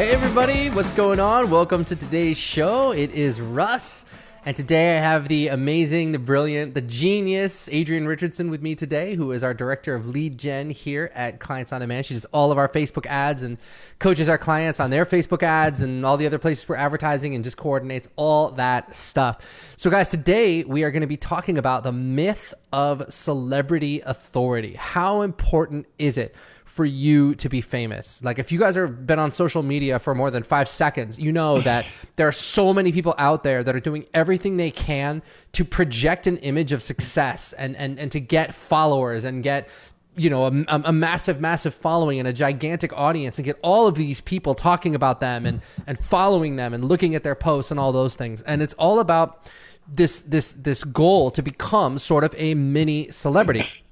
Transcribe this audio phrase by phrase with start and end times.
[0.00, 1.50] Hey, everybody, what's going on?
[1.50, 2.92] Welcome to today's show.
[2.92, 4.06] It is Russ.
[4.46, 9.14] And today I have the amazing, the brilliant, the genius Adrienne Richardson with me today,
[9.14, 12.06] who is our director of lead gen here at Clients on Demand.
[12.06, 13.58] She does all of our Facebook ads and
[13.98, 17.44] coaches our clients on their Facebook ads and all the other places we're advertising and
[17.44, 19.74] just coordinates all that stuff.
[19.76, 24.76] So, guys, today we are going to be talking about the myth of celebrity authority.
[24.76, 26.34] How important is it?
[26.70, 28.22] For you to be famous.
[28.22, 31.32] Like if you guys have been on social media for more than five seconds, you
[31.32, 35.20] know that there are so many people out there that are doing everything they can
[35.50, 39.68] to project an image of success and and and to get followers and get
[40.14, 43.96] you know a, a, massive massive following and a gigantic audience and get all of
[43.96, 47.80] these people talking about them and and following them and looking at their posts and
[47.80, 49.50] all those things and it's all about
[49.88, 53.66] this this this goal to become sort of a mini celebrity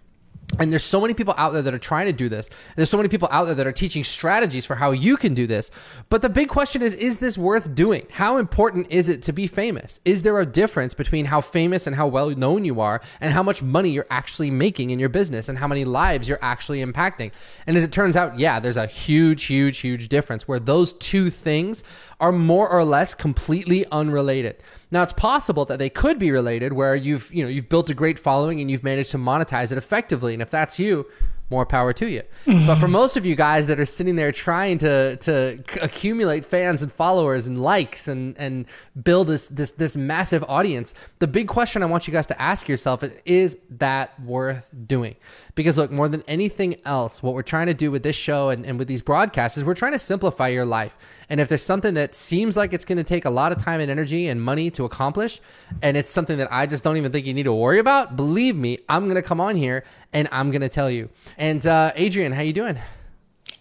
[0.58, 2.48] and there's so many people out there that are trying to do this.
[2.74, 5.46] There's so many people out there that are teaching strategies for how you can do
[5.46, 5.70] this.
[6.08, 8.06] But the big question is is this worth doing?
[8.10, 10.00] How important is it to be famous?
[10.04, 13.42] Is there a difference between how famous and how well known you are and how
[13.42, 17.30] much money you're actually making in your business and how many lives you're actually impacting?
[17.66, 21.28] And as it turns out, yeah, there's a huge, huge, huge difference where those two
[21.28, 21.84] things
[22.20, 24.62] are more or less completely unrelated.
[24.90, 27.94] Now it's possible that they could be related where you've, you know, you've built a
[27.94, 30.32] great following and you've managed to monetize it effectively.
[30.32, 31.06] And if that's you,
[31.50, 32.22] more power to you.
[32.44, 32.66] Mm-hmm.
[32.66, 36.82] But for most of you guys that are sitting there trying to to accumulate fans
[36.82, 38.66] and followers and likes and and
[39.02, 42.68] build this this this massive audience, the big question I want you guys to ask
[42.68, 45.16] yourself is is that worth doing?
[45.54, 48.64] Because look, more than anything else, what we're trying to do with this show and,
[48.64, 50.96] and with these broadcasts is we're trying to simplify your life.
[51.30, 53.80] And if there's something that seems like it's going to take a lot of time
[53.80, 55.40] and energy and money to accomplish,
[55.82, 58.56] and it's something that I just don't even think you need to worry about, believe
[58.56, 61.08] me, I'm going to come on here and I'm going to tell you.
[61.36, 62.78] And uh, Adrienne, how you doing?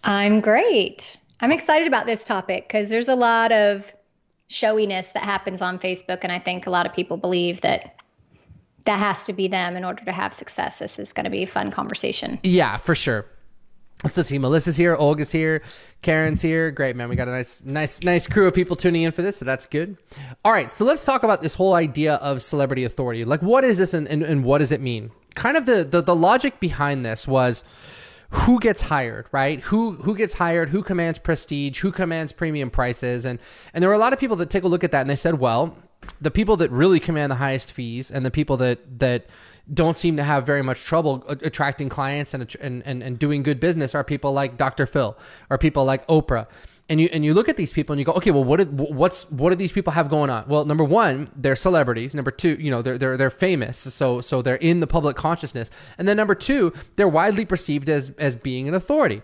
[0.03, 1.17] I'm great.
[1.39, 3.91] I'm excited about this topic because there's a lot of
[4.47, 7.95] showiness that happens on Facebook, and I think a lot of people believe that
[8.85, 10.79] that has to be them in order to have success.
[10.79, 12.39] This is going to be a fun conversation.
[12.43, 13.25] Yeah, for sure.
[14.03, 14.37] Let's see.
[14.37, 15.63] Melissa's here, Olga's here,
[16.03, 16.69] Karen's here.
[16.69, 17.09] Great, man.
[17.09, 19.65] We got a nice, nice, nice crew of people tuning in for this, so that's
[19.65, 19.97] good.
[20.45, 23.25] All right, so let's talk about this whole idea of celebrity authority.
[23.25, 25.11] Like, what is this, and, and, and what does it mean?
[25.37, 27.63] Kind of the, the the logic behind this was
[28.31, 29.61] who gets hired, right?
[29.61, 30.69] Who who gets hired?
[30.69, 31.79] Who commands prestige?
[31.79, 33.23] Who commands premium prices?
[33.23, 33.39] And
[33.73, 35.15] and there were a lot of people that take a look at that and they
[35.15, 35.77] said, well,
[36.19, 39.27] the people that really command the highest fees and the people that that
[39.73, 43.59] don't seem to have very much trouble attracting clients and and and, and doing good
[43.59, 44.85] business are people like Dr.
[44.85, 45.17] Phil
[45.49, 46.47] or people like Oprah
[46.89, 48.79] and you and you look at these people and you go, okay, well, what did,
[48.79, 50.45] what's what do these people have going on?
[50.47, 52.15] Well, number one, they're celebrities.
[52.15, 55.69] Number two, you know, they're they're they're famous, so so they're in the public consciousness.
[55.97, 59.21] And then number two, they're widely perceived as as being an authority.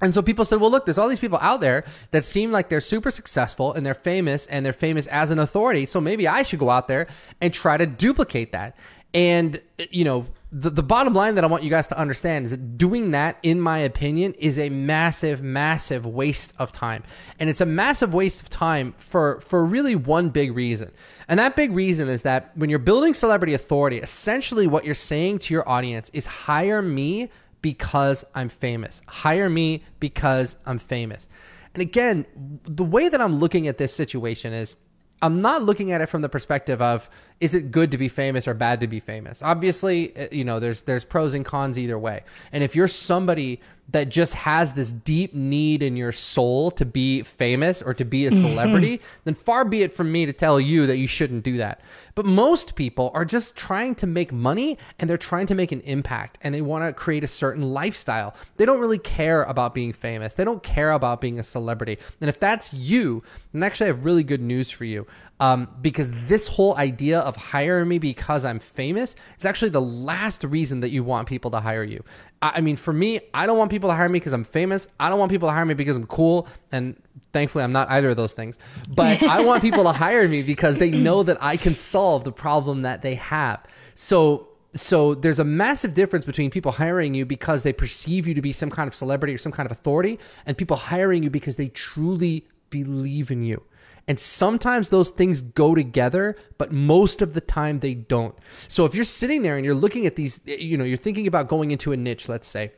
[0.00, 2.68] And so people said, well, look, there's all these people out there that seem like
[2.68, 5.86] they're super successful and they're famous and they're famous as an authority.
[5.86, 7.06] So maybe I should go out there
[7.40, 8.76] and try to duplicate that.
[9.14, 12.50] And, you know, the, the bottom line that I want you guys to understand is
[12.50, 17.04] that doing that, in my opinion, is a massive, massive waste of time.
[17.38, 20.92] And it's a massive waste of time for, for really one big reason.
[21.26, 25.38] And that big reason is that when you're building celebrity authority, essentially what you're saying
[25.40, 27.30] to your audience is hire me
[27.62, 29.00] because I'm famous.
[29.06, 31.28] Hire me because I'm famous.
[31.74, 32.26] And again,
[32.64, 34.76] the way that I'm looking at this situation is
[35.22, 37.08] I'm not looking at it from the perspective of
[37.42, 39.42] is it good to be famous or bad to be famous?
[39.42, 42.22] Obviously, uh, you know, there's there's pros and cons either way.
[42.52, 43.60] And if you're somebody
[43.90, 48.26] that just has this deep need in your soul to be famous or to be
[48.26, 48.40] a mm-hmm.
[48.40, 49.20] celebrity, mm-hmm.
[49.24, 51.80] then far be it from me to tell you that you shouldn't do that.
[52.14, 55.80] But most people are just trying to make money and they're trying to make an
[55.80, 58.34] impact and they want to create a certain lifestyle.
[58.56, 60.34] They don't really care about being famous.
[60.34, 61.98] They don't care about being a celebrity.
[62.20, 63.22] And if that's you,
[63.52, 65.06] then actually I have really good news for you.
[65.40, 70.44] Um, because this whole idea of hiring me because I'm famous is actually the last
[70.44, 72.04] reason that you want people to hire you.
[72.40, 74.88] I, I mean, for me, I don't want people to hire me because I'm famous.
[74.98, 76.48] I don't want people to hire me because I'm cool.
[76.70, 77.00] And
[77.32, 78.58] thankfully, I'm not either of those things.
[78.88, 82.32] But I want people to hire me because they know that I can solve the
[82.32, 83.64] problem that they have.
[83.94, 88.42] So so there's a massive difference between people hiring you because they perceive you to
[88.42, 91.56] be some kind of celebrity or some kind of authority and people hiring you because
[91.56, 93.62] they truly believe in you.
[94.08, 98.34] And sometimes those things go together, but most of the time they don't.
[98.68, 101.48] So if you're sitting there and you're looking at these, you know, you're thinking about
[101.48, 102.72] going into a niche, let's say,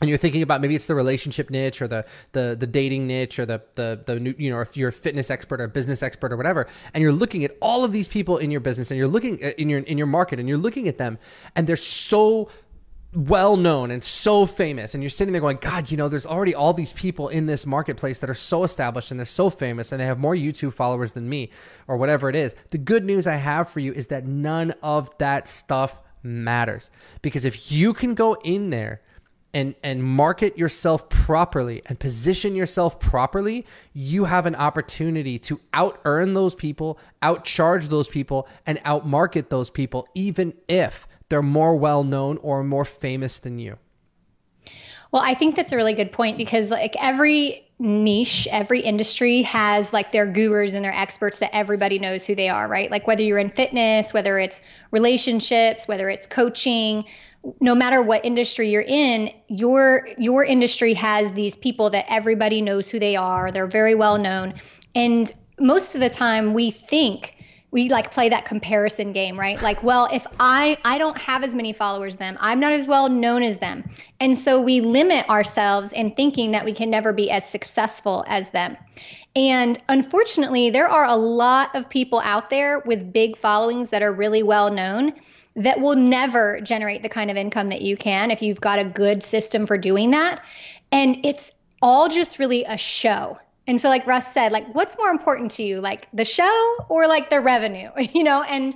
[0.00, 3.38] and you're thinking about maybe it's the relationship niche or the the the dating niche
[3.38, 6.32] or the the the new, you know if you're a fitness expert or business expert
[6.32, 9.08] or whatever and you're looking at all of these people in your business and you're
[9.08, 11.18] looking uh, in your in your market and you're looking at them
[11.54, 12.48] and they're so
[13.12, 16.54] well known and so famous and you're sitting there going god you know there's already
[16.54, 20.00] all these people in this marketplace that are so established and they're so famous and
[20.00, 21.50] they have more youtube followers than me
[21.88, 22.54] or whatever it is.
[22.70, 26.90] The good news i have for you is that none of that stuff matters.
[27.22, 29.00] Because if you can go in there
[29.52, 36.00] and and market yourself properly and position yourself properly, you have an opportunity to out
[36.04, 42.04] earn those people, outcharge those people, and outmarket those people, even if they're more well
[42.04, 43.78] known or more famous than you.
[45.12, 49.92] Well, I think that's a really good point because like every niche, every industry has
[49.92, 52.90] like their gurus and their experts that everybody knows who they are, right?
[52.90, 54.60] Like whether you're in fitness, whether it's
[54.90, 57.04] relationships, whether it's coaching,
[57.60, 62.88] no matter what industry you're in, your your industry has these people that everybody knows
[62.88, 63.50] who they are.
[63.50, 64.54] They're very well known.
[64.94, 67.34] And most of the time we think
[67.72, 69.60] we like play that comparison game, right?
[69.62, 72.88] Like, well, if I I don't have as many followers as them, I'm not as
[72.88, 73.88] well known as them.
[74.18, 78.50] And so we limit ourselves in thinking that we can never be as successful as
[78.50, 78.76] them.
[79.36, 84.12] And unfortunately, there are a lot of people out there with big followings that are
[84.12, 85.12] really well known
[85.56, 88.84] that will never generate the kind of income that you can if you've got a
[88.84, 90.44] good system for doing that.
[90.90, 91.52] And it's
[91.82, 93.38] all just really a show.
[93.70, 97.06] And so, like Russ said, like, what's more important to you, like the show or
[97.06, 98.42] like the revenue, you know?
[98.42, 98.74] And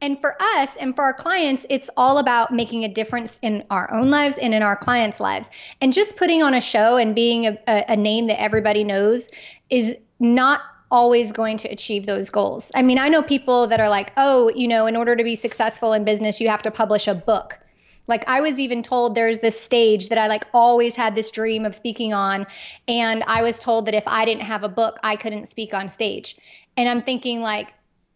[0.00, 3.92] and for us and for our clients, it's all about making a difference in our
[3.94, 5.48] own lives and in our clients' lives.
[5.80, 9.30] And just putting on a show and being a, a, a name that everybody knows
[9.70, 12.72] is not always going to achieve those goals.
[12.74, 15.36] I mean, I know people that are like, oh, you know, in order to be
[15.36, 17.60] successful in business, you have to publish a book.
[18.06, 21.64] Like I was even told there's this stage that I like always had this dream
[21.64, 22.46] of speaking on
[22.88, 25.88] and I was told that if I didn't have a book, I couldn't speak on
[25.88, 26.36] stage.
[26.76, 27.72] And I'm thinking like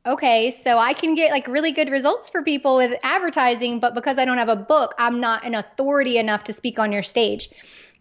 [0.06, 4.18] okay, so I can get like really good results for people with advertising, but because
[4.18, 7.50] I don't have a book, I'm not an authority enough to speak on your stage.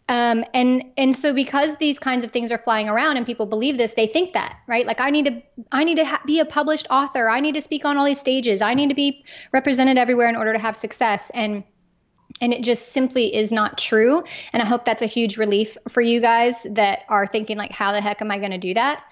[0.08, 3.80] Um, and and so because these kinds of things are flying around and people believe
[3.80, 4.86] this, they think that right.
[4.86, 5.42] Like I need to
[5.72, 7.28] I need to ha- be a published author.
[7.28, 8.62] I need to speak on all these stages.
[8.62, 11.32] I need to be represented everywhere in order to have success.
[11.34, 11.64] And
[12.42, 14.24] and it just simply is not true.
[14.54, 17.92] And I hope that's a huge relief for you guys that are thinking like, how
[17.92, 19.04] the heck am I going to do that?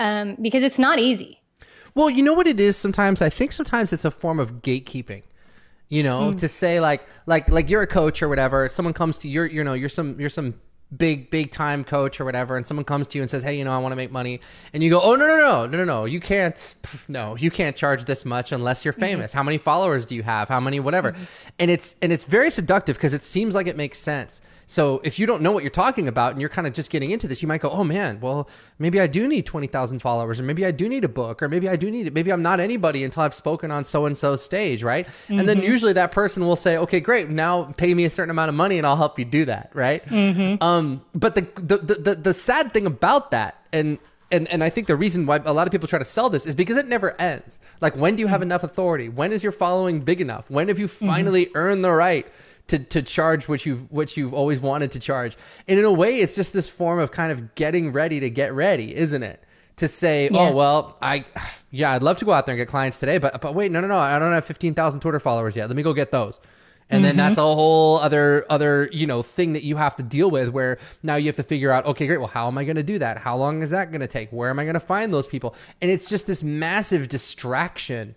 [0.00, 1.40] Um, because it's not easy.
[1.94, 2.76] Well, you know what it is.
[2.76, 5.22] Sometimes I think sometimes it's a form of gatekeeping
[5.88, 6.36] you know mm.
[6.36, 9.62] to say like like like you're a coach or whatever someone comes to you you
[9.62, 10.54] know you're some you're some
[10.96, 13.64] big big time coach or whatever and someone comes to you and says hey you
[13.64, 14.40] know i want to make money
[14.72, 16.74] and you go oh no no no no no no you can't
[17.08, 19.02] no you can't charge this much unless you're mm-hmm.
[19.02, 19.38] famous mm-hmm.
[19.38, 21.48] how many followers do you have how many whatever mm-hmm.
[21.58, 25.18] and it's and it's very seductive because it seems like it makes sense so if
[25.18, 27.42] you don't know what you're talking about and you're kind of just getting into this,
[27.42, 30.64] you might go, "Oh man, well maybe I do need twenty thousand followers, or maybe
[30.64, 32.14] I do need a book, or maybe I do need it.
[32.14, 35.38] Maybe I'm not anybody until I've spoken on so and so stage, right?" Mm-hmm.
[35.38, 35.66] And then mm-hmm.
[35.66, 38.78] usually that person will say, "Okay, great, now pay me a certain amount of money
[38.78, 40.04] and I'll help you do that," right?
[40.06, 40.62] Mm-hmm.
[40.62, 43.98] Um, but the, the the the the sad thing about that, and
[44.30, 46.46] and and I think the reason why a lot of people try to sell this
[46.46, 47.60] is because it never ends.
[47.80, 48.48] Like, when do you have mm-hmm.
[48.48, 49.08] enough authority?
[49.08, 50.50] When is your following big enough?
[50.50, 51.06] When have you mm-hmm.
[51.06, 51.56] finally mm-hmm.
[51.58, 52.26] earned the right
[52.68, 55.36] to, to charge what you've what you've always wanted to charge.
[55.68, 58.52] And in a way, it's just this form of kind of getting ready to get
[58.52, 59.42] ready, isn't it?
[59.78, 60.38] To say, yeah.
[60.38, 61.24] oh well, I
[61.70, 63.80] yeah, I'd love to go out there and get clients today, but but wait, no,
[63.80, 65.68] no, no, I don't have fifteen thousand Twitter followers yet.
[65.68, 66.40] Let me go get those.
[66.90, 67.08] And mm-hmm.
[67.08, 70.50] then that's a whole other other you know thing that you have to deal with
[70.50, 72.82] where now you have to figure out okay great well how am I going to
[72.82, 75.12] do that how long is that going to take where am I going to find
[75.12, 78.14] those people and it's just this massive distraction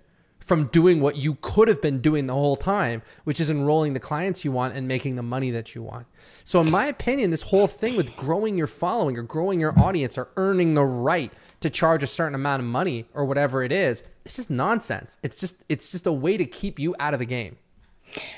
[0.48, 4.00] from doing what you could have been doing the whole time, which is enrolling the
[4.00, 6.08] clients you want and making the money that you want.
[6.46, 10.18] So, in my opinion, this whole thing with growing your following or growing your audience
[10.18, 14.06] or earning the right to charge a certain amount of money or whatever it is,
[14.24, 15.18] it's just nonsense.
[15.22, 17.58] It's just it's just a way to keep you out of the game.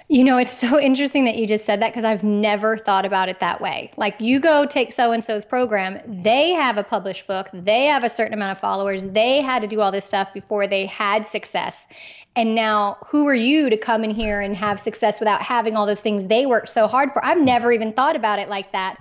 [0.07, 3.29] You know, it's so interesting that you just said that because I've never thought about
[3.29, 3.91] it that way.
[3.97, 8.03] Like, you go take so and so's program, they have a published book, they have
[8.03, 11.25] a certain amount of followers, they had to do all this stuff before they had
[11.25, 11.87] success.
[12.35, 15.85] And now, who are you to come in here and have success without having all
[15.85, 17.23] those things they worked so hard for?
[17.25, 18.97] I've never even thought about it like that.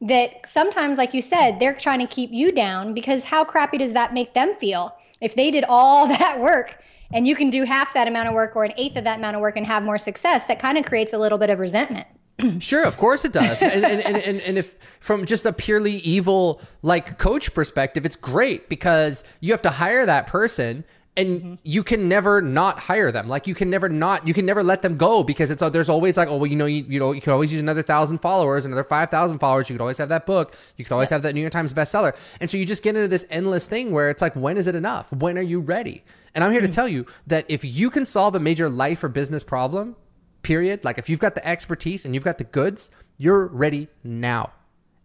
[0.00, 3.92] That sometimes, like you said, they're trying to keep you down because how crappy does
[3.92, 6.78] that make them feel if they did all that work?
[7.14, 9.36] And you can do half that amount of work or an eighth of that amount
[9.36, 12.06] of work and have more success, that kind of creates a little bit of resentment.
[12.58, 13.62] Sure, of course it does.
[13.62, 18.16] and, and, and, and, and if from just a purely evil like coach perspective, it's
[18.16, 20.84] great because you have to hire that person
[21.16, 21.54] and mm-hmm.
[21.62, 23.28] you can never not hire them.
[23.28, 25.88] Like you can never not, you can never let them go because it's, uh, there's
[25.88, 28.18] always like, oh, well, you know, you, you know, you can always use another thousand
[28.18, 29.68] followers, another 5,000 followers.
[29.68, 30.56] You could always have that book.
[30.76, 31.16] You could always yeah.
[31.16, 32.16] have that New York Times bestseller.
[32.40, 34.74] And so you just get into this endless thing where it's like, when is it
[34.74, 35.12] enough?
[35.12, 36.02] When are you ready?
[36.34, 36.70] And I'm here mm-hmm.
[36.70, 39.96] to tell you that if you can solve a major life or business problem,
[40.44, 40.84] period.
[40.84, 44.52] Like if you've got the expertise and you've got the goods, you're ready now.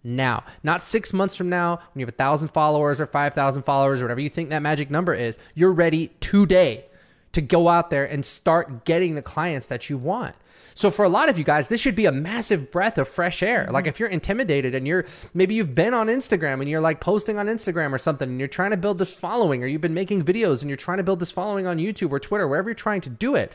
[0.09, 4.01] Now, not six months from now when you have a thousand followers or 5,000 followers
[4.01, 5.37] or whatever you think that magic number is.
[5.53, 6.85] You're ready today
[7.31, 10.35] to go out there and start getting the clients that you want.
[10.73, 13.43] So for a lot of you guys, this should be a massive breath of fresh
[13.43, 13.67] air.
[13.69, 17.37] Like if you're intimidated and you're maybe you've been on Instagram and you're like posting
[17.37, 20.23] on Instagram or something and you're trying to build this following or you've been making
[20.23, 23.01] videos and you're trying to build this following on YouTube or Twitter, wherever you're trying
[23.01, 23.51] to do it.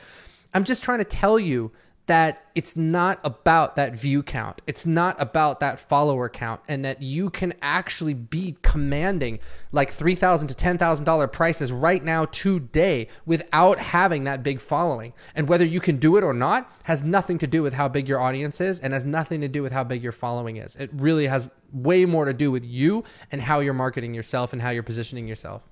[0.52, 1.72] I'm just trying to tell you
[2.06, 4.60] that it's not about that view count.
[4.66, 9.38] It's not about that follower count and that you can actually be commanding
[9.72, 15.14] like $3,000 to $10,000 prices right now today without having that big following.
[15.34, 18.06] And whether you can do it or not has nothing to do with how big
[18.06, 20.76] your audience is and has nothing to do with how big your following is.
[20.76, 24.60] It really has way more to do with you and how you're marketing yourself and
[24.60, 25.62] how you're positioning yourself.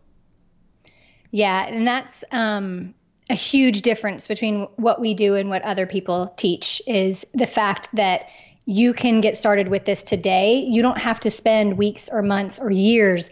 [1.30, 2.94] Yeah, and that's um
[3.32, 7.88] a huge difference between what we do and what other people teach is the fact
[7.94, 8.26] that
[8.66, 10.56] you can get started with this today.
[10.68, 13.30] You don't have to spend weeks or months or years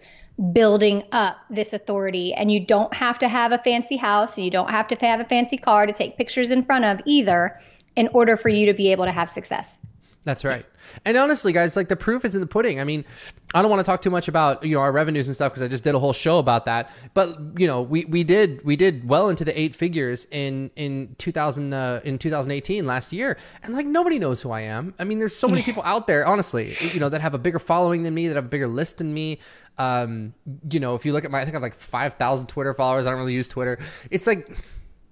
[0.54, 4.50] building up this authority and you don't have to have a fancy house and you
[4.50, 7.60] don't have to have a fancy car to take pictures in front of either
[7.94, 9.79] in order for you to be able to have success.
[10.22, 10.66] That's right.
[11.06, 12.78] And honestly, guys, like the proof is in the pudding.
[12.78, 13.06] I mean,
[13.54, 15.62] I don't want to talk too much about you know our revenues and stuff because
[15.62, 16.90] I just did a whole show about that.
[17.14, 21.14] But you know, we, we did we did well into the eight figures in in
[21.18, 24.94] 2000 uh, in 2018 last year, and like nobody knows who I am.
[24.98, 27.58] I mean, there's so many people out there, honestly, you know, that have a bigger
[27.58, 29.38] following than me, that have a bigger list than me.
[29.78, 30.34] Um,
[30.70, 33.06] you know, if you look at my, I think I have like 5,000 Twitter followers.
[33.06, 33.78] I don't really use Twitter.
[34.10, 34.50] It's like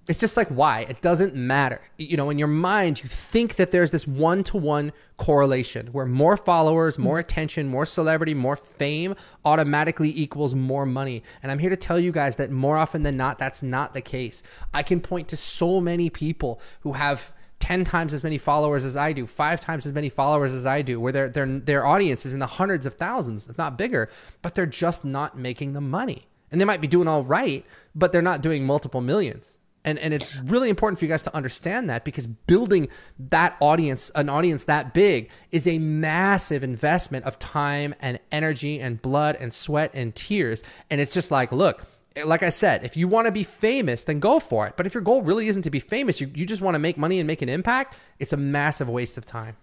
[0.09, 0.87] it's just like why?
[0.89, 1.79] It doesn't matter.
[1.99, 6.07] You know, in your mind, you think that there's this one to one correlation where
[6.07, 7.01] more followers, mm.
[7.01, 9.13] more attention, more celebrity, more fame
[9.45, 11.21] automatically equals more money.
[11.43, 14.01] And I'm here to tell you guys that more often than not, that's not the
[14.01, 14.41] case.
[14.73, 18.97] I can point to so many people who have 10 times as many followers as
[18.97, 22.25] I do, five times as many followers as I do, where their, their, their audience
[22.25, 24.09] is in the hundreds of thousands, if not bigger,
[24.41, 26.25] but they're just not making the money.
[26.51, 27.63] And they might be doing all right,
[27.93, 29.58] but they're not doing multiple millions.
[29.85, 34.11] And, and it's really important for you guys to understand that because building that audience,
[34.13, 39.53] an audience that big, is a massive investment of time and energy and blood and
[39.53, 40.63] sweat and tears.
[40.89, 41.85] And it's just like, look,
[42.25, 44.73] like I said, if you want to be famous, then go for it.
[44.75, 46.97] But if your goal really isn't to be famous, you, you just want to make
[46.97, 49.55] money and make an impact, it's a massive waste of time.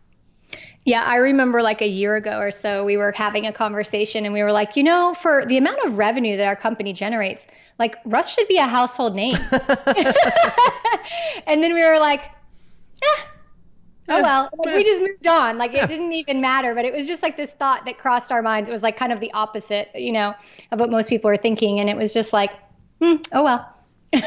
[0.84, 4.32] Yeah, I remember like a year ago or so, we were having a conversation and
[4.32, 7.46] we were like, you know, for the amount of revenue that our company generates,
[7.78, 9.36] like Russ should be a household name.
[11.46, 12.22] and then we were like,
[13.02, 13.22] eh,
[14.08, 15.58] oh well, like, we just moved on.
[15.58, 18.42] Like it didn't even matter, but it was just like this thought that crossed our
[18.42, 18.68] minds.
[18.68, 20.34] It was like kind of the opposite, you know,
[20.72, 21.80] of what most people are thinking.
[21.80, 22.52] And it was just like,
[23.00, 23.72] hmm, oh well.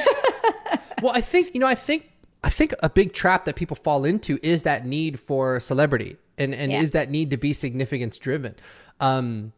[1.01, 2.09] well, I think, you know, I think
[2.43, 6.53] I think a big trap that people fall into is that need for celebrity and,
[6.55, 6.81] and yeah.
[6.81, 8.55] is that need to be significance driven.
[8.99, 9.51] Um,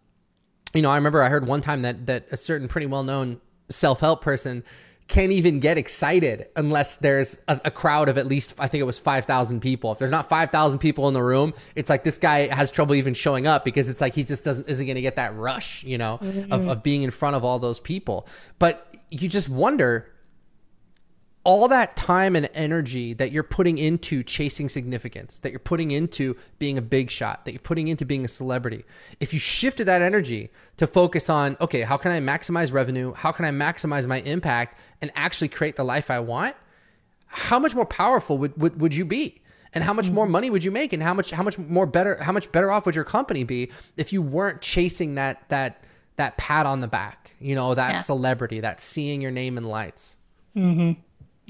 [0.74, 3.40] you know, I remember I heard one time that, that a certain pretty well known
[3.72, 4.64] self help person
[5.12, 8.86] can't even get excited unless there's a, a, crowd of at least I think it
[8.86, 9.92] was 5,000 people.
[9.92, 13.14] If there's not 5,000 people in the room, it's like this guy has trouble even
[13.14, 15.98] showing up because it's like he just doesn't isn't going to get that rush, you
[15.98, 16.54] know, mm-hmm.
[16.54, 18.26] of, of being in front of all those people.
[18.58, 20.10] But you just wonder
[21.44, 26.36] all that time and energy that you're putting into chasing significance, that you're putting into
[26.60, 28.86] being a big shot, that you're putting into being a celebrity,
[29.20, 33.14] if you shifted that energy to focus on, okay, how can I maximize revenue?
[33.14, 36.56] How can I maximize my impact and actually create the life I want?
[37.26, 39.42] How much more powerful would, would, would you be?
[39.74, 40.92] And how much more money would you make?
[40.92, 43.72] And how much how much more better how much better off would your company be
[43.96, 45.86] if you weren't chasing that that
[46.18, 48.02] that pat on the back, you know, that yeah.
[48.02, 50.18] celebrity, that seeing your name in lights.
[50.58, 51.00] Mm-hmm.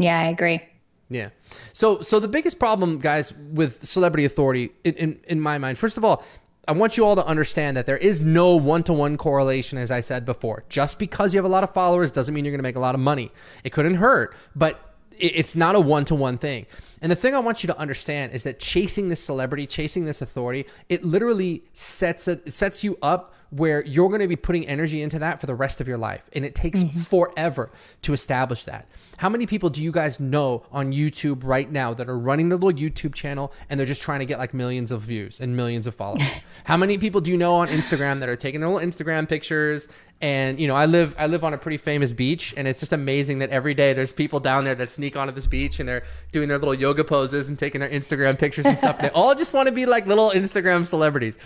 [0.01, 0.62] Yeah, I agree.
[1.10, 1.29] Yeah.
[1.74, 5.98] So so the biggest problem, guys, with celebrity authority, in, in, in my mind, first
[5.98, 6.24] of all,
[6.67, 9.91] I want you all to understand that there is no one to one correlation, as
[9.91, 10.63] I said before.
[10.70, 12.79] Just because you have a lot of followers doesn't mean you're going to make a
[12.79, 13.31] lot of money.
[13.63, 14.90] It couldn't hurt, but
[15.21, 16.65] it's not a one to one thing.
[17.01, 20.21] And the thing I want you to understand is that chasing this celebrity, chasing this
[20.21, 24.65] authority, it literally sets it, it sets you up where you're going to be putting
[24.65, 26.29] energy into that for the rest of your life.
[26.33, 26.99] And it takes mm-hmm.
[26.99, 27.69] forever
[28.03, 28.87] to establish that.
[29.17, 32.55] How many people do you guys know on YouTube right now that are running the
[32.55, 35.85] little YouTube channel and they're just trying to get like millions of views and millions
[35.85, 36.23] of followers?
[36.63, 39.87] How many people do you know on Instagram that are taking their little Instagram pictures
[40.21, 42.93] and you know, I live I live on a pretty famous beach, and it's just
[42.93, 46.03] amazing that every day there's people down there that sneak onto this beach and they're
[46.31, 49.01] doing their little yoga poses and taking their Instagram pictures and stuff.
[49.01, 51.37] they all just want to be like little Instagram celebrities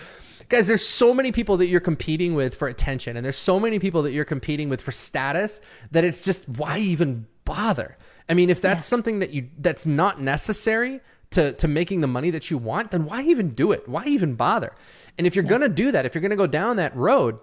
[0.50, 3.80] guys there's so many people that you're competing with for attention and there's so many
[3.80, 7.98] people that you're competing with for status that it's just why even bother
[8.30, 8.90] i mean if that's yeah.
[8.90, 11.00] something that you that's not necessary
[11.32, 14.36] to to making the money that you want then why even do it why even
[14.36, 14.74] bother
[15.18, 15.58] and if you're yeah.
[15.58, 17.40] to do that if you're to go down that road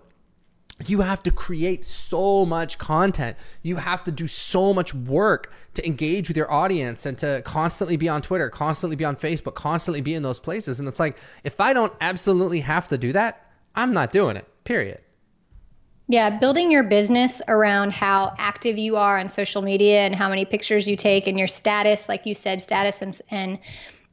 [0.88, 3.36] you have to create so much content.
[3.62, 7.96] You have to do so much work to engage with your audience and to constantly
[7.96, 10.78] be on Twitter, constantly be on Facebook, constantly be in those places.
[10.78, 14.46] And it's like, if I don't absolutely have to do that, I'm not doing it,
[14.64, 15.00] period.
[16.08, 20.44] Yeah, building your business around how active you are on social media and how many
[20.44, 23.58] pictures you take and your status, like you said, status and, and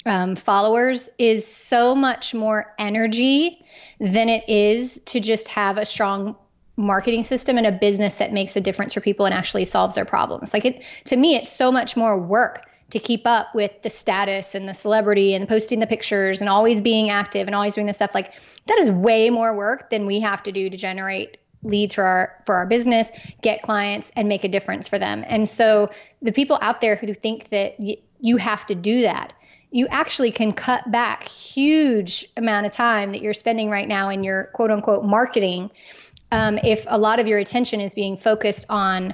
[0.06, 3.66] um, followers is so much more energy
[4.00, 6.38] than it is to just have a strong
[6.80, 10.06] marketing system and a business that makes a difference for people and actually solves their
[10.06, 10.54] problems.
[10.54, 14.56] Like it to me it's so much more work to keep up with the status
[14.56, 17.98] and the celebrity and posting the pictures and always being active and always doing this
[17.98, 18.34] stuff like
[18.68, 22.42] that is way more work than we have to do to generate leads for our
[22.46, 25.26] for our business, get clients and make a difference for them.
[25.28, 25.90] And so
[26.22, 29.34] the people out there who think that y- you have to do that
[29.72, 34.24] you actually can cut back huge amount of time that you're spending right now in
[34.24, 35.70] your quote unquote marketing
[36.32, 39.14] um, if a lot of your attention is being focused on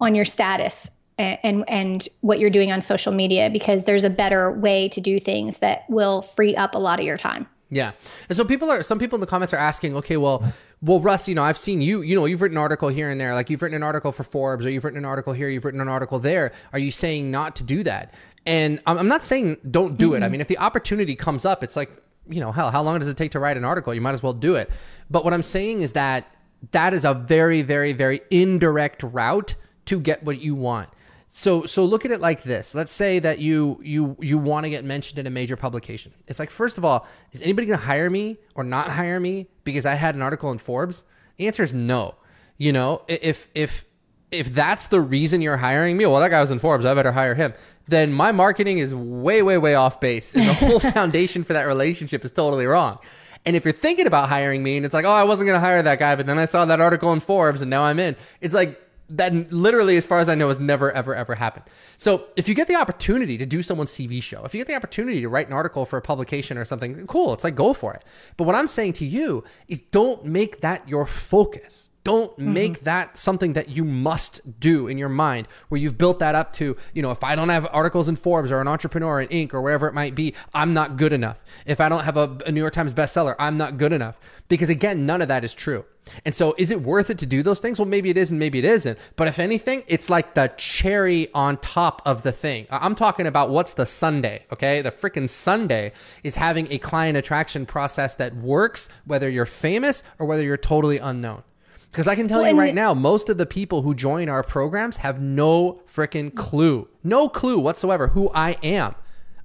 [0.00, 4.10] on your status and, and and what you're doing on social media because there's a
[4.10, 7.46] better way to do things that will free up a lot of your time.
[7.70, 7.92] Yeah.
[8.28, 10.42] And so people are some people in the comments are asking, okay, well,
[10.80, 13.20] well, Russ, you know, I've seen you, you know, you've written an article here and
[13.20, 15.64] there, like you've written an article for Forbes or you've written an article here, you've
[15.64, 16.52] written an article there.
[16.72, 18.14] Are you saying not to do that?
[18.46, 20.22] And I'm not saying don't do mm-hmm.
[20.22, 20.26] it.
[20.26, 21.90] I mean, if the opportunity comes up, it's like,
[22.30, 23.92] you know, hell, how long does it take to write an article?
[23.92, 24.70] You might as well do it.
[25.10, 26.26] But what I'm saying is that
[26.72, 29.54] that is a very, very, very indirect route
[29.86, 30.88] to get what you want.
[31.28, 32.74] So so look at it like this.
[32.74, 36.14] Let's say that you you you want to get mentioned in a major publication.
[36.26, 39.46] It's like first of all, is anybody going to hire me or not hire me
[39.62, 41.04] because I had an article in Forbes?
[41.36, 42.14] The answer is no.
[42.56, 43.84] You know, if if
[44.30, 47.12] if that's the reason you're hiring me, well, that guy was in Forbes, I better
[47.12, 47.52] hire him.
[47.86, 51.64] Then my marketing is way way way off base, and the whole foundation for that
[51.64, 52.98] relationship is totally wrong.
[53.46, 55.64] And if you're thinking about hiring me and it's like, oh, I wasn't going to
[55.64, 58.16] hire that guy, but then I saw that article in Forbes and now I'm in,
[58.40, 61.64] it's like, that literally, as far as I know, has never, ever, ever happened.
[61.96, 64.74] So if you get the opportunity to do someone's TV show, if you get the
[64.74, 67.32] opportunity to write an article for a publication or something, cool.
[67.32, 68.04] It's like, go for it.
[68.36, 72.54] But what I'm saying to you is don't make that your focus don't mm-hmm.
[72.54, 76.54] make that something that you must do in your mind where you've built that up
[76.54, 79.52] to, you know, if I don't have articles in Forbes or an entrepreneur in Inc.
[79.52, 81.44] or wherever it might be, I'm not good enough.
[81.66, 84.18] If I don't have a, a New York Times bestseller, I'm not good enough.
[84.48, 85.84] Because again, none of that is true.
[86.24, 87.78] And so is it worth it to do those things?
[87.78, 88.98] Well, maybe it is and maybe it isn't.
[89.16, 92.66] But if anything, it's like the cherry on top of the thing.
[92.70, 94.80] I'm talking about what's the sundae, okay?
[94.80, 95.92] The freaking sundae
[96.24, 100.96] is having a client attraction process that works whether you're famous or whether you're totally
[100.96, 101.42] unknown.
[101.90, 104.42] Because I can tell well, you right now, most of the people who join our
[104.42, 108.94] programs have no freaking clue, no clue whatsoever who I am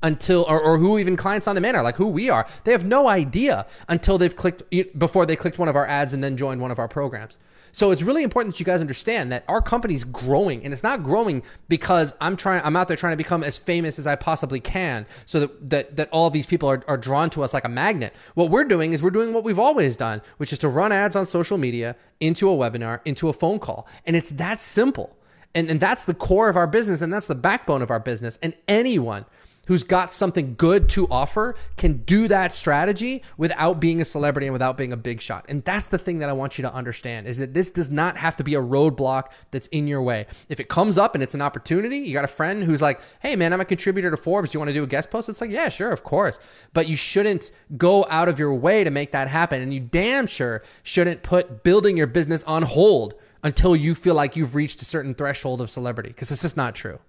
[0.03, 2.45] until, or, or who even clients on demand are, like who we are.
[2.65, 4.63] They have no idea until they've clicked,
[4.99, 7.39] before they clicked one of our ads and then joined one of our programs.
[7.75, 11.01] So it's really important that you guys understand that our company's growing and it's not
[11.01, 14.59] growing because I'm trying I'm out there trying to become as famous as I possibly
[14.59, 17.69] can so that that, that all these people are, are drawn to us like a
[17.69, 18.13] magnet.
[18.35, 21.15] What we're doing is we're doing what we've always done, which is to run ads
[21.15, 23.87] on social media, into a webinar, into a phone call.
[24.05, 25.17] And it's that simple.
[25.55, 28.37] And, and that's the core of our business and that's the backbone of our business.
[28.43, 29.25] And anyone
[29.67, 34.53] who's got something good to offer can do that strategy without being a celebrity and
[34.53, 35.45] without being a big shot.
[35.47, 38.17] And that's the thing that I want you to understand is that this does not
[38.17, 40.27] have to be a roadblock that's in your way.
[40.49, 43.35] If it comes up and it's an opportunity, you got a friend who's like, "Hey
[43.35, 44.49] man, I'm a contributor to Forbes.
[44.49, 46.39] Do you want to do a guest post?" It's like, "Yeah, sure, of course."
[46.73, 50.27] But you shouldn't go out of your way to make that happen, and you damn
[50.27, 54.85] sure shouldn't put building your business on hold until you feel like you've reached a
[54.85, 56.99] certain threshold of celebrity because it's just not true.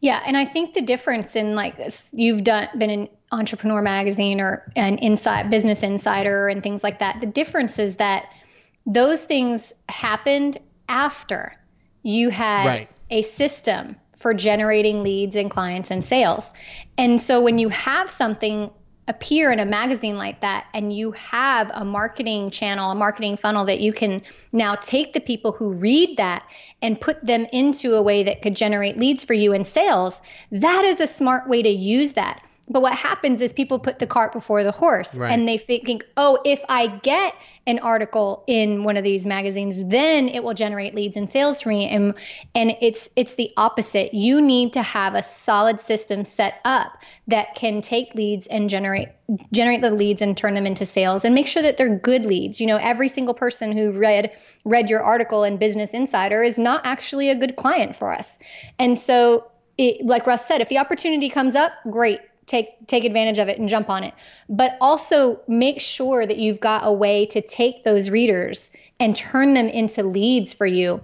[0.00, 1.76] Yeah, and I think the difference in like
[2.12, 7.20] you've done been in Entrepreneur Magazine or an Inside Business Insider and things like that.
[7.20, 8.26] The difference is that
[8.86, 10.58] those things happened
[10.88, 11.54] after
[12.02, 12.88] you had right.
[13.10, 16.52] a system for generating leads and clients and sales.
[16.98, 18.70] And so when you have something
[19.10, 23.64] appear in a magazine like that and you have a marketing channel, a marketing funnel
[23.64, 26.48] that you can now take the people who read that
[26.80, 30.20] and put them into a way that could generate leads for you in sales,
[30.52, 32.40] that is a smart way to use that.
[32.70, 35.32] But what happens is people put the cart before the horse right.
[35.32, 37.34] and they think, oh, if I get
[37.66, 41.70] an article in one of these magazines, then it will generate leads and sales for
[41.70, 41.88] me.
[41.88, 42.14] And
[42.54, 44.14] and it's it's the opposite.
[44.14, 46.92] You need to have a solid system set up
[47.26, 49.08] that can take leads and generate
[49.52, 52.60] generate the leads and turn them into sales and make sure that they're good leads.
[52.60, 54.30] You know, every single person who read
[54.64, 58.38] read your article in Business Insider is not actually a good client for us.
[58.78, 63.38] And so it, like Russ said, if the opportunity comes up, great take take advantage
[63.38, 64.12] of it and jump on it
[64.48, 69.54] but also make sure that you've got a way to take those readers and turn
[69.54, 71.00] them into leads for you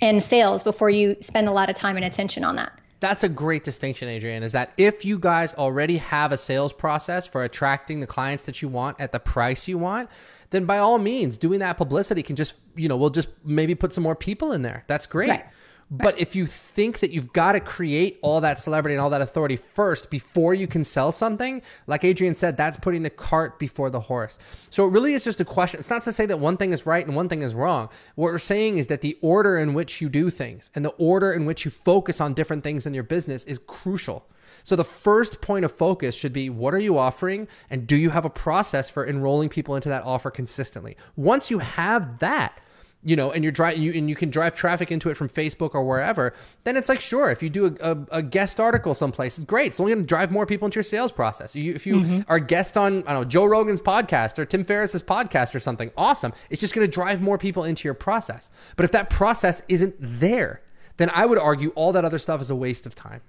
[0.00, 3.28] and sales before you spend a lot of time and attention on that that's a
[3.28, 8.00] great distinction, Adrienne, is that if you guys already have a sales process for attracting
[8.00, 10.08] the clients that you want at the price you want,
[10.48, 13.92] then by all means, doing that publicity can just, you know, we'll just maybe put
[13.92, 14.84] some more people in there.
[14.86, 15.28] That's great.
[15.28, 15.44] Right.
[15.90, 19.20] But if you think that you've got to create all that celebrity and all that
[19.20, 23.90] authority first before you can sell something, like Adrienne said, that's putting the cart before
[23.90, 24.38] the horse.
[24.70, 25.80] So it really is just a question.
[25.80, 27.88] It's not to say that one thing is right and one thing is wrong.
[28.14, 31.32] What we're saying is that the order in which you do things and the order
[31.32, 34.26] in which you focus on different things in your business is crucial.
[34.62, 38.10] So the first point of focus should be what are you offering and do you
[38.10, 40.96] have a process for enrolling people into that offer consistently?
[41.16, 42.60] Once you have that,
[43.04, 45.74] you know, and you're driving, you, and you can drive traffic into it from Facebook
[45.74, 46.32] or wherever,
[46.64, 49.66] then it's like, sure, if you do a, a, a guest article someplace, it's great.
[49.66, 51.54] It's only going to drive more people into your sales process.
[51.54, 52.20] You, if you mm-hmm.
[52.28, 55.60] are a guest on, I don't know, Joe Rogan's podcast or Tim Ferriss's podcast or
[55.60, 56.32] something, awesome.
[56.48, 58.50] It's just going to drive more people into your process.
[58.76, 60.62] But if that process isn't there,
[60.96, 63.20] then I would argue all that other stuff is a waste of time.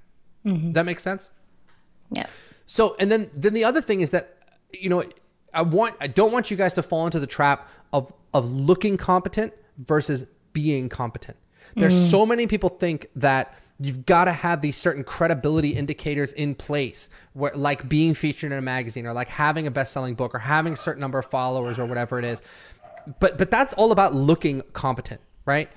[0.46, 0.68] Mm-hmm.
[0.68, 1.32] Does that make sense?
[2.12, 2.28] Yeah.
[2.66, 4.38] So, and then, then the other thing is that,
[4.72, 5.04] you know,
[5.54, 8.96] I want, I don't want you guys to fall into the trap of, of looking
[8.98, 11.38] competent versus being competent.
[11.76, 12.12] There's mm.
[12.12, 17.10] so many people think that you've got to have these certain credibility indicators in place
[17.34, 20.74] where like being featured in a magazine or like having a best-selling book or having
[20.74, 22.42] a certain number of followers or whatever it is.
[23.20, 25.70] But but that's all about looking competent right?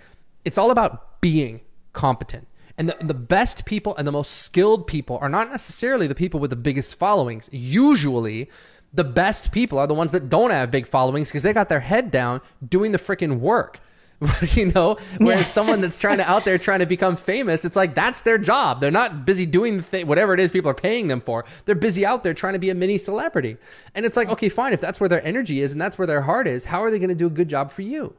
[0.45, 1.61] It's all about being
[1.93, 2.49] competent.
[2.77, 6.41] And the, the best people and the most skilled people are not necessarily the people
[6.41, 7.49] with the biggest followings.
[7.53, 8.49] Usually
[8.93, 11.81] the best people are the ones that don't have big followings because they got their
[11.81, 13.81] head down doing the freaking work
[14.51, 15.47] you know whereas yeah.
[15.47, 18.81] someone that's trying to out there trying to become famous it's like that's their job.
[18.81, 21.45] They're not busy doing the thing whatever it is people are paying them for.
[21.65, 23.57] They're busy out there trying to be a mini celebrity.
[23.95, 26.23] And it's like okay fine if that's where their energy is and that's where their
[26.23, 28.15] heart is how are they going to do a good job for you?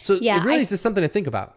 [0.00, 1.56] So yeah, it really I, is just something to think about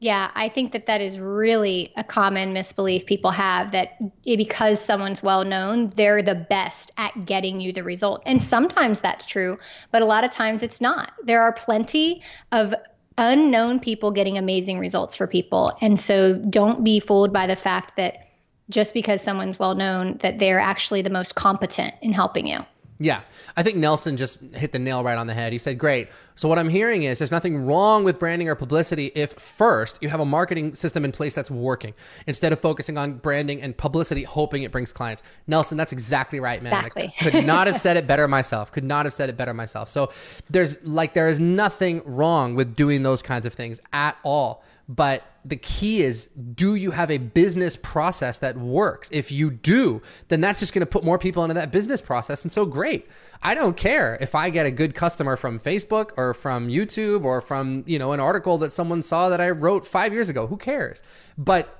[0.00, 5.22] yeah, I think that that is really a common misbelief people have that because someone's
[5.22, 8.22] well known, they're the best at getting you the result.
[8.24, 9.58] And sometimes that's true,
[9.92, 11.12] but a lot of times it's not.
[11.24, 12.74] There are plenty of
[13.18, 15.70] unknown people getting amazing results for people.
[15.82, 18.26] And so don't be fooled by the fact that
[18.70, 22.60] just because someone's well known that they're actually the most competent in helping you.
[23.02, 23.22] Yeah,
[23.56, 25.54] I think Nelson just hit the nail right on the head.
[25.54, 26.08] He said, Great.
[26.34, 30.10] So, what I'm hearing is there's nothing wrong with branding or publicity if first you
[30.10, 31.94] have a marketing system in place that's working
[32.26, 35.22] instead of focusing on branding and publicity, hoping it brings clients.
[35.46, 36.74] Nelson, that's exactly right, man.
[36.74, 37.10] Exactly.
[37.30, 38.70] Could not have said it better myself.
[38.70, 39.88] Could not have said it better myself.
[39.88, 40.12] So,
[40.50, 44.62] there's like, there is nothing wrong with doing those kinds of things at all.
[44.92, 49.08] But the key is do you have a business process that works?
[49.12, 52.42] If you do, then that's just going to put more people into that business process.
[52.44, 53.08] And so great.
[53.40, 57.40] I don't care if I get a good customer from Facebook or from YouTube or
[57.40, 60.48] from, you know, an article that someone saw that I wrote 5 years ago.
[60.48, 61.04] Who cares?
[61.38, 61.78] But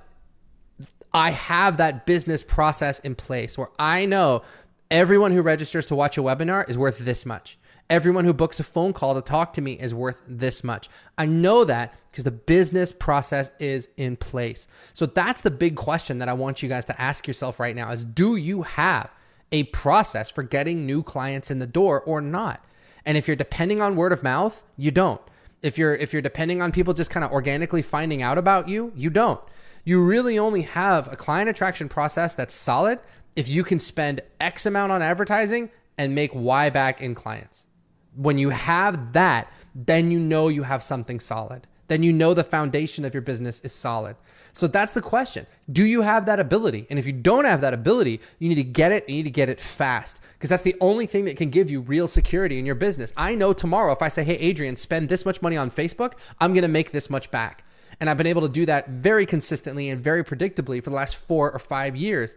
[1.13, 4.41] I have that business process in place where I know
[4.89, 7.57] everyone who registers to watch a webinar is worth this much.
[7.91, 10.87] Everyone who books a phone call to talk to me is worth this much.
[11.17, 14.65] I know that because the business process is in place.
[14.93, 17.91] So that's the big question that I want you guys to ask yourself right now
[17.91, 19.11] is do you have
[19.51, 22.63] a process for getting new clients in the door or not?
[23.05, 25.19] And if you're depending on word of mouth, you don't.
[25.61, 28.93] If you're if you're depending on people just kind of organically finding out about you,
[28.95, 29.41] you don't.
[29.83, 32.99] You really only have a client attraction process that's solid
[33.35, 37.67] if you can spend X amount on advertising and make Y back in clients.
[38.15, 41.67] When you have that, then you know you have something solid.
[41.87, 44.15] Then you know the foundation of your business is solid.
[44.53, 45.47] So that's the question.
[45.71, 46.87] Do you have that ability?
[46.89, 49.07] And if you don't have that ability, you need to get it.
[49.07, 51.81] You need to get it fast because that's the only thing that can give you
[51.81, 53.13] real security in your business.
[53.15, 56.53] I know tomorrow if I say, "Hey Adrienne, spend this much money on Facebook, I'm
[56.53, 57.63] going to make this much back."
[57.99, 61.15] And I've been able to do that very consistently and very predictably for the last
[61.15, 62.35] four or five years.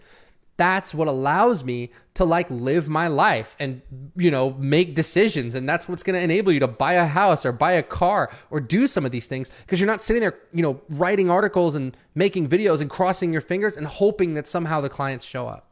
[0.56, 3.82] That's what allows me to like live my life and,
[4.16, 5.54] you know, make decisions.
[5.54, 8.30] And that's what's going to enable you to buy a house or buy a car
[8.50, 11.74] or do some of these things because you're not sitting there, you know, writing articles
[11.74, 15.70] and making videos and crossing your fingers and hoping that somehow the clients show up.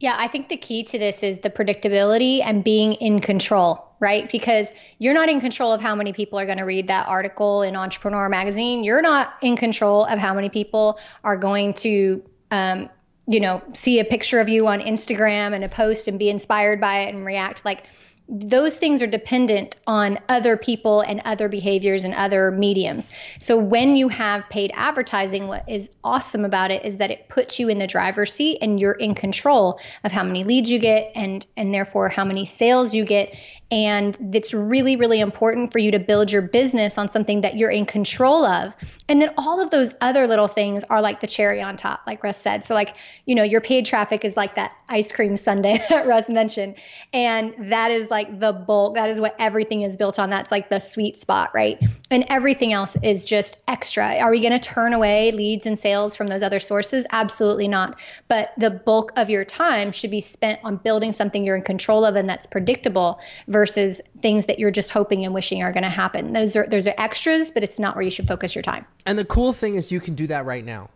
[0.00, 4.30] Yeah, I think the key to this is the predictability and being in control, right?
[4.30, 7.62] Because you're not in control of how many people are going to read that article
[7.62, 8.82] in Entrepreneur Magazine.
[8.82, 12.90] You're not in control of how many people are going to, um,
[13.26, 16.80] you know, see a picture of you on Instagram and a post and be inspired
[16.80, 17.64] by it and react.
[17.64, 17.84] Like,
[18.26, 23.10] those things are dependent on other people and other behaviors and other mediums.
[23.38, 27.58] So when you have paid advertising, what is awesome about it is that it puts
[27.58, 31.12] you in the driver's seat and you're in control of how many leads you get
[31.14, 33.36] and and therefore how many sales you get
[33.70, 37.70] and it's really, really important for you to build your business on something that you're
[37.70, 38.74] in control of.
[39.08, 42.22] And then all of those other little things are like the cherry on top, like
[42.22, 42.64] Russ said.
[42.64, 42.96] So, like,
[43.26, 46.76] you know, your paid traffic is like that ice cream sundae that Russ mentioned.
[47.12, 50.30] And that is like the bulk, that is what everything is built on.
[50.30, 51.78] That's like the sweet spot, right?
[52.10, 54.18] And everything else is just extra.
[54.18, 57.06] Are we going to turn away leads and sales from those other sources?
[57.12, 57.98] Absolutely not.
[58.28, 62.04] But the bulk of your time should be spent on building something you're in control
[62.04, 63.20] of and that's predictable
[63.54, 66.32] versus things that you're just hoping and wishing are going to happen.
[66.32, 68.84] Those are those are extras, but it's not where you should focus your time.
[69.06, 70.90] And the cool thing is you can do that right now.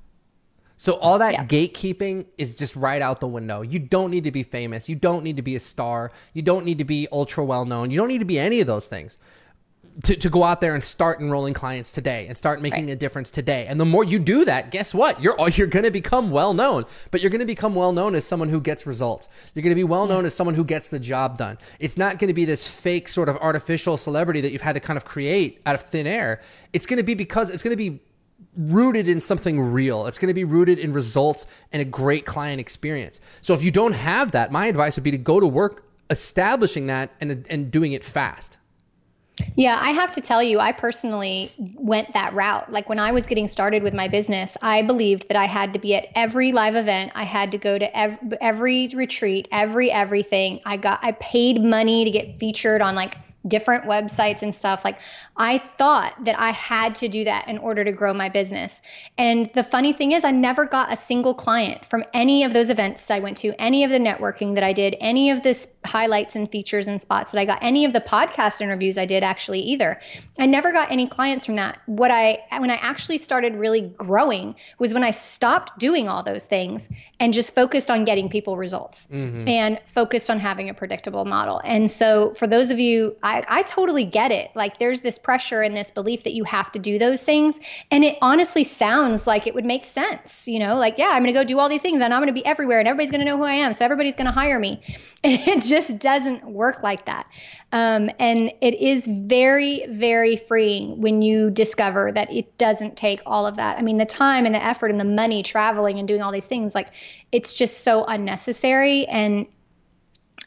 [0.77, 1.45] So all that yeah.
[1.45, 3.63] gatekeeping is just right out the window.
[3.63, 4.89] You don't need to be famous.
[4.89, 6.11] You don't need to be a star.
[6.35, 7.93] You don't need to be ultra well known.
[7.93, 9.19] You don't need to be any of those things
[10.05, 12.93] to, to go out there and start enrolling clients today and start making right.
[12.93, 13.67] a difference today.
[13.67, 15.21] And the more you do that, guess what?
[15.21, 18.15] You're oh, you're going to become well known, but you're going to become well known
[18.15, 19.29] as someone who gets results.
[19.55, 21.59] You're going to be well known as someone who gets the job done.
[21.81, 24.81] It's not going to be this fake sort of artificial celebrity that you've had to
[24.81, 26.41] kind of create out of thin air.
[26.73, 28.01] It's going to be because it's going to be
[28.57, 30.07] rooted in something real.
[30.07, 33.21] It's going to be rooted in results and a great client experience.
[33.41, 36.87] So if you don't have that, my advice would be to go to work establishing
[36.87, 38.59] that and and doing it fast.
[39.59, 42.71] Yeah, I have to tell you, I personally went that route.
[42.71, 45.81] Like when I was getting started with my business, I believed that I had to
[45.81, 47.11] be at every live event.
[47.17, 50.61] I had to go to every, every retreat, every everything.
[50.65, 53.17] I got I paid money to get featured on like
[53.49, 54.85] different websites and stuff.
[54.85, 55.01] Like
[55.39, 58.81] I thought that I had to do that in order to grow my business.
[59.17, 62.71] And the funny thing is, I never got a single client from any of those
[62.71, 66.37] events I went to, any of the networking that I did, any of this highlights
[66.37, 69.61] and features and spots that I got, any of the podcast interviews I did actually
[69.61, 70.01] either.
[70.39, 71.81] I never got any clients from that.
[71.87, 76.45] What I when I actually started really growing was when I stopped doing all those
[76.45, 76.89] things
[77.21, 79.47] and just focused on getting people results mm-hmm.
[79.47, 81.61] and focused on having a predictable model.
[81.65, 84.51] And so for those of you, I, I totally get it.
[84.55, 87.61] Like there's this pressure and this belief that you have to do those things.
[87.91, 91.35] And it honestly sounds like it would make sense, you know, like, yeah, I'm going
[91.35, 93.21] to go do all these things and I'm going to be everywhere and everybody's going
[93.21, 93.75] to know who I am.
[93.75, 94.83] So everybody's going to hire me.
[95.25, 97.27] And it just doesn't work like that.
[97.73, 103.45] Um, and it is very, very freeing when you discover that it doesn't take all
[103.45, 103.79] of that.
[103.79, 106.47] I mean, the time and the effort and the money traveling and doing all these
[106.47, 106.91] things, like,
[107.33, 109.07] it's just so unnecessary.
[109.09, 109.49] And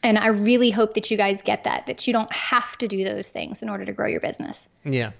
[0.02, 3.04] and I really hope that you guys get that, that you don't have to do
[3.04, 4.68] those things in order to grow your business.
[4.84, 5.12] Yeah.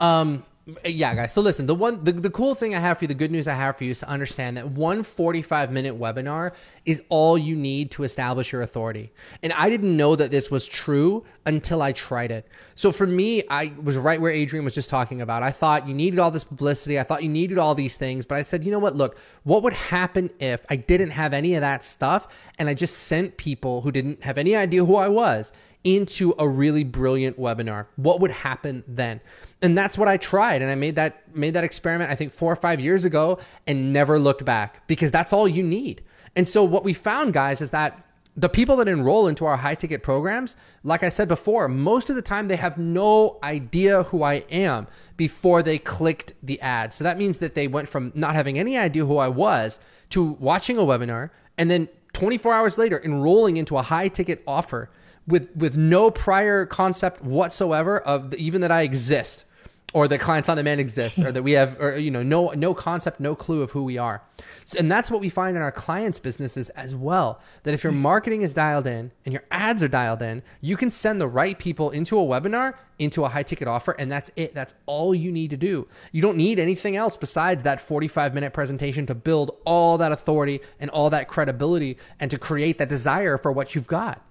[0.00, 0.44] Um,
[0.84, 1.32] yeah, guys.
[1.32, 3.46] So listen, the one the, the cool thing I have for you, the good news
[3.46, 7.54] I have for you is to understand that one 45 minute webinar is all you
[7.54, 9.12] need to establish your authority.
[9.44, 12.48] And I didn't know that this was true until I tried it.
[12.74, 15.44] So for me, I was right where Adrienne was just talking about.
[15.44, 16.98] I thought you needed all this publicity.
[16.98, 18.96] I thought you needed all these things, but I said, you know what?
[18.96, 22.26] Look, what would happen if I didn't have any of that stuff
[22.58, 25.52] and I just sent people who didn't have any idea who I was
[25.84, 27.86] into a really brilliant webinar?
[27.94, 29.20] What would happen then?
[29.62, 32.52] And that's what I tried and I made that made that experiment I think 4
[32.52, 36.02] or 5 years ago and never looked back because that's all you need.
[36.34, 38.02] And so what we found guys is that
[38.36, 42.16] the people that enroll into our high ticket programs, like I said before, most of
[42.16, 46.92] the time they have no idea who I am before they clicked the ad.
[46.92, 50.22] So that means that they went from not having any idea who I was to
[50.32, 54.90] watching a webinar and then 24 hours later enrolling into a high ticket offer
[55.26, 59.44] with with no prior concept whatsoever of the, even that I exist
[59.96, 62.74] or that clients on demand exists or that we have or you know no no
[62.74, 64.22] concept no clue of who we are.
[64.64, 67.92] So, and that's what we find in our clients businesses as well that if your
[67.92, 71.58] marketing is dialed in and your ads are dialed in you can send the right
[71.58, 74.54] people into a webinar into a high ticket offer and that's it.
[74.54, 75.88] That's all you need to do.
[76.12, 80.60] You don't need anything else besides that 45 minute presentation to build all that authority
[80.78, 84.22] and all that credibility and to create that desire for what you've got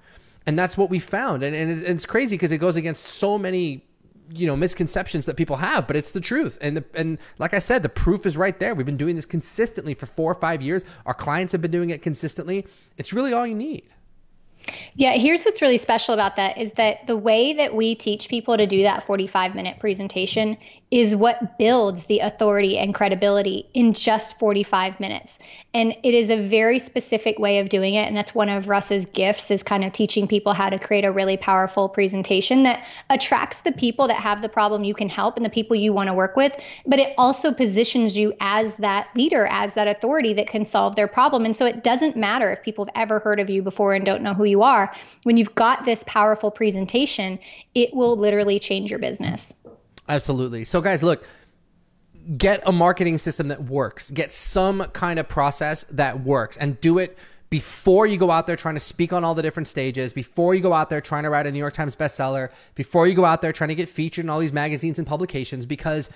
[0.47, 1.43] and that's what we found.
[1.43, 3.85] And, and it's crazy because it goes against so many
[4.33, 6.57] you know misconceptions that people have but it's the truth.
[6.59, 8.73] And the, and like i said the proof is right there.
[8.73, 10.83] We've been doing this consistently for 4 or 5 years.
[11.05, 12.65] Our clients have been doing it consistently.
[12.97, 13.83] It's really all you need
[14.95, 18.57] yeah, here's what's really special about that is that the way that we teach people
[18.57, 20.57] to do that 45 minute presentation
[20.91, 25.39] is what builds the authority and credibility in just 45 minutes.
[25.73, 28.07] And it is a very specific way of doing it.
[28.07, 31.11] And that's one of Russ's gifts is kind of teaching people how to create a
[31.11, 35.45] really powerful presentation that attracts the people that have the problem you can help and
[35.45, 36.53] the people you want to work with.
[36.85, 41.07] But it also positions you as that leader, as that authority that can solve their
[41.07, 41.45] problem.
[41.45, 44.21] And so it doesn't matter if people have ever heard of you before and don't
[44.21, 44.93] know who you are.
[45.23, 47.39] When you've got this powerful presentation,
[47.73, 49.53] it will literally change your business.
[50.07, 50.65] Absolutely.
[50.65, 51.27] So, guys, look,
[52.37, 56.97] get a marketing system that works, get some kind of process that works, and do
[56.97, 57.17] it
[57.49, 60.61] before you go out there trying to speak on all the different stages, before you
[60.61, 63.41] go out there trying to write a New York Times bestseller, before you go out
[63.41, 66.09] there trying to get featured in all these magazines and publications, because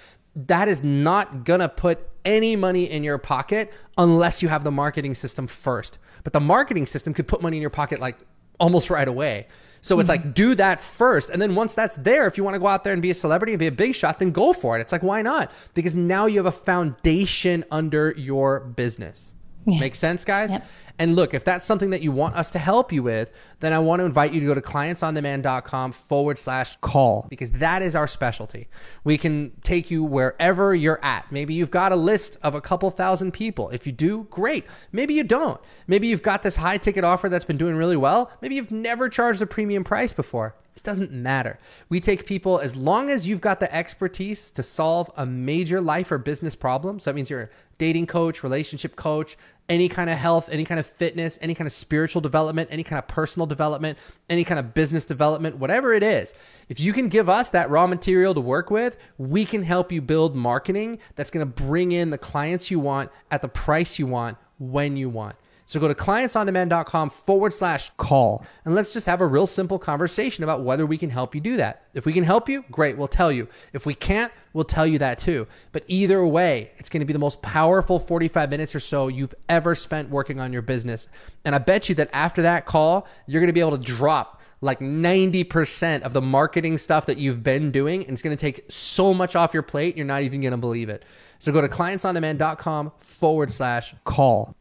[0.47, 5.15] that is not gonna put any money in your pocket unless you have the marketing
[5.15, 5.97] system first.
[6.23, 8.17] But the marketing system could put money in your pocket like
[8.59, 9.47] almost right away.
[9.81, 10.11] So it's hmm.
[10.11, 12.83] like do that first, and then once that's there, if you want to go out
[12.83, 14.81] there and be a celebrity and be a big shot, then go for it.
[14.81, 15.51] It's like why not?
[15.73, 19.35] Because now you have a foundation under your business.
[19.71, 19.79] Yeah.
[19.79, 20.53] Make sense, guys?
[20.53, 20.67] Yep.
[20.99, 23.79] And look, if that's something that you want us to help you with, then I
[23.79, 28.05] want to invite you to go to clientsondemand.com forward slash call because that is our
[28.05, 28.67] specialty.
[29.05, 31.31] We can take you wherever you're at.
[31.31, 33.69] Maybe you've got a list of a couple thousand people.
[33.69, 34.65] If you do, great.
[34.91, 35.61] Maybe you don't.
[35.87, 38.29] Maybe you've got this high ticket offer that's been doing really well.
[38.41, 40.55] Maybe you've never charged a premium price before.
[40.75, 41.59] It doesn't matter.
[41.87, 46.11] We take people as long as you've got the expertise to solve a major life
[46.11, 46.99] or business problem.
[46.99, 49.37] So that means you're a dating coach, relationship coach,
[49.69, 52.97] any kind of health, any kind of fitness, any kind of spiritual development, any kind
[52.97, 53.97] of personal development,
[54.29, 56.33] any kind of business development, whatever it is.
[56.67, 60.01] If you can give us that raw material to work with, we can help you
[60.01, 64.07] build marketing that's going to bring in the clients you want at the price you
[64.07, 65.35] want when you want.
[65.69, 70.43] So go to clientsondemand.com forward slash call and let's just have a real simple conversation
[70.43, 71.83] about whether we can help you do that.
[71.93, 73.47] If we can help you, great, we'll tell you.
[73.71, 75.45] If we can't, we'll tell you that too.
[75.71, 79.35] But either way, it's going to be the most powerful 45 minutes or so you've
[79.47, 81.07] ever spent working on your business.
[81.45, 84.41] And I bet you that after that call, you're going to be able to drop
[84.61, 88.01] like 90% of the marketing stuff that you've been doing.
[88.01, 90.57] And it's going to take so much off your plate, you're not even going to
[90.57, 91.05] believe it.
[91.37, 94.55] So go to clientsondemand.com forward slash call.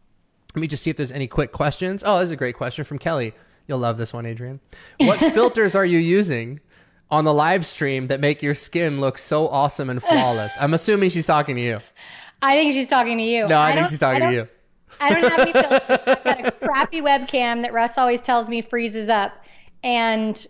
[0.54, 2.02] Let me just see if there's any quick questions.
[2.06, 3.34] Oh, this is a great question from Kelly.
[3.66, 4.60] You'll love this one, Adrienne.
[4.98, 6.60] What filters are you using
[7.10, 10.54] on the live stream that make your skin look so awesome and flawless?
[10.58, 11.80] I'm assuming she's talking to you.
[12.40, 13.46] I think she's talking to you.
[13.46, 14.48] No, I, think she's talking to you.
[15.00, 15.80] I don't have any filters.
[15.88, 19.44] I've got a crappy webcam that Russ always tells me freezes up,
[19.84, 20.46] and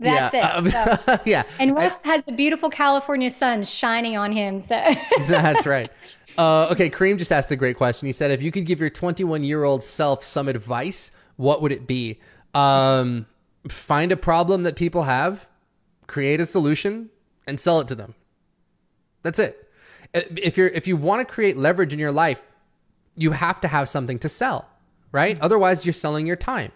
[0.00, 0.58] that's yeah.
[0.58, 0.74] it.
[0.76, 1.44] um, So- yeah.
[1.58, 4.60] and Russ has the beautiful California sun shining on him.
[4.60, 4.82] So
[5.26, 5.90] That's right.
[6.38, 8.06] Uh, okay, Kareem just asked a great question.
[8.06, 11.72] He said, if you could give your 21 year old self some advice, what would
[11.72, 12.18] it be?
[12.54, 13.26] Um,
[13.68, 15.46] find a problem that people have,
[16.06, 17.10] create a solution,
[17.46, 18.14] and sell it to them.
[19.22, 19.70] That's it.
[20.14, 22.42] If you're if you want to create leverage in your life,
[23.16, 24.68] you have to have something to sell,
[25.12, 25.38] right?
[25.40, 26.72] Otherwise, you're selling your time.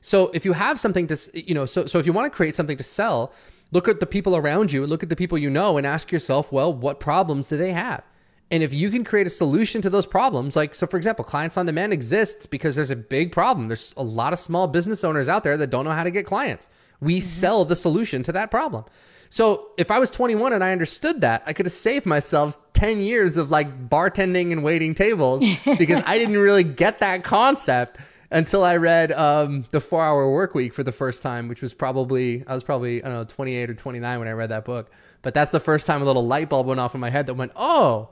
[0.00, 2.54] So if you have something to, you know, so so if you want to create
[2.54, 3.32] something to sell,
[3.70, 6.50] look at the people around you, look at the people you know, and ask yourself,
[6.50, 8.02] well, what problems do they have?
[8.50, 11.56] And if you can create a solution to those problems, like so, for example, clients
[11.56, 13.68] on demand exists because there's a big problem.
[13.68, 16.26] There's a lot of small business owners out there that don't know how to get
[16.26, 16.68] clients.
[17.00, 18.84] We sell the solution to that problem.
[19.30, 22.98] So if I was 21 and I understood that, I could have saved myself 10
[23.00, 25.44] years of like bartending and waiting tables
[25.78, 27.98] because I didn't really get that concept
[28.32, 31.72] until I read um, the Four Hour Work Week for the first time, which was
[31.72, 34.90] probably I was probably I don't know 28 or 29 when I read that book.
[35.22, 37.34] But that's the first time a little light bulb went off in my head that
[37.34, 38.08] went, oh,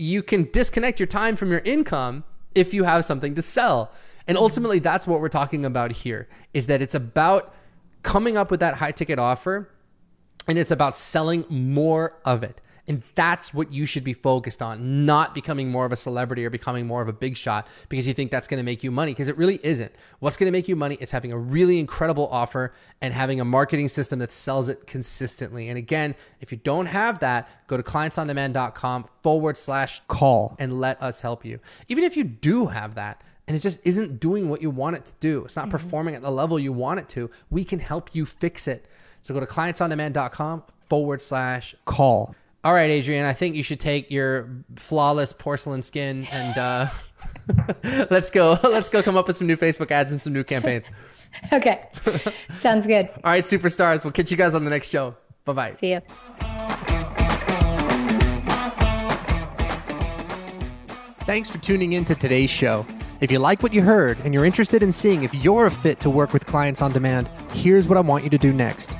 [0.00, 3.92] you can disconnect your time from your income if you have something to sell.
[4.26, 4.42] And mm-hmm.
[4.42, 7.54] ultimately that's what we're talking about here is that it's about
[8.02, 9.68] coming up with that high ticket offer
[10.48, 12.60] and it's about selling more of it.
[12.90, 16.50] And that's what you should be focused on, not becoming more of a celebrity or
[16.50, 19.12] becoming more of a big shot because you think that's going to make you money
[19.12, 19.94] because it really isn't.
[20.18, 23.44] What's going to make you money is having a really incredible offer and having a
[23.44, 25.68] marketing system that sells it consistently.
[25.68, 31.00] And again, if you don't have that, go to clientsondemand.com forward slash call and let
[31.00, 31.60] us help you.
[31.86, 35.06] Even if you do have that, and it just isn't doing what you want it
[35.06, 35.44] to do.
[35.44, 35.70] It's not mm-hmm.
[35.70, 37.30] performing at the level you want it to.
[37.50, 38.86] We can help you fix it.
[39.22, 42.34] So go to clientsondemand.com forward slash call.
[42.62, 46.86] All right, Adrienne, I think you should take your flawless porcelain skin and uh,
[48.10, 48.58] let's go.
[48.62, 50.86] Let's go come up with some new Facebook ads and some new campaigns.
[51.52, 51.88] okay,
[52.60, 53.08] sounds good.
[53.24, 54.04] All right, superstars.
[54.04, 55.16] We'll catch you guys on the next show.
[55.44, 55.52] Bye.
[55.54, 55.76] Bye bye.
[55.76, 56.00] See you.
[61.24, 62.86] Thanks for tuning in to today's show.
[63.20, 66.00] If you like what you heard and you're interested in seeing if you're a fit
[66.00, 68.90] to work with clients on demand, here's what I want you to do next.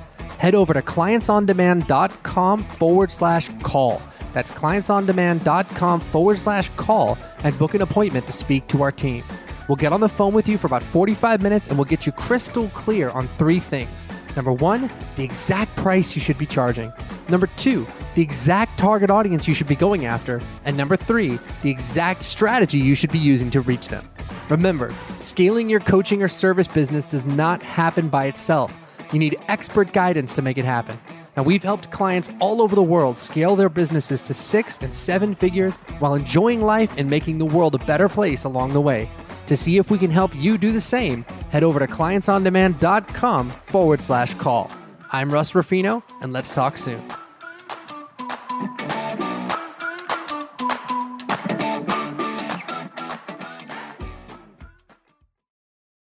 [0.40, 4.00] Head over to clientsondemand.com forward slash call.
[4.32, 9.22] That's clientsondemand.com forward slash call and book an appointment to speak to our team.
[9.68, 12.12] We'll get on the phone with you for about 45 minutes and we'll get you
[12.12, 14.08] crystal clear on three things.
[14.34, 16.90] Number one, the exact price you should be charging.
[17.28, 20.40] Number two, the exact target audience you should be going after.
[20.64, 24.08] And number three, the exact strategy you should be using to reach them.
[24.48, 28.74] Remember, scaling your coaching or service business does not happen by itself.
[29.12, 30.98] You need expert guidance to make it happen.
[31.36, 35.34] Now, we've helped clients all over the world scale their businesses to six and seven
[35.34, 39.08] figures while enjoying life and making the world a better place along the way.
[39.46, 44.02] To see if we can help you do the same, head over to clientsondemand.com forward
[44.02, 44.70] slash call.
[45.12, 47.02] I'm Russ Ruffino, and let's talk soon.